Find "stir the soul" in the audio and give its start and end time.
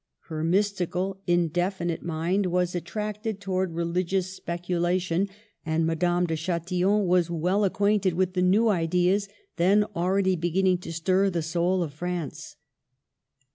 10.91-11.83